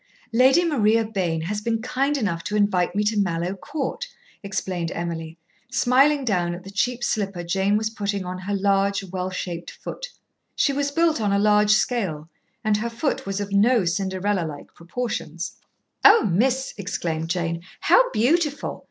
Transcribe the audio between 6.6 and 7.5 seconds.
the cheap slipper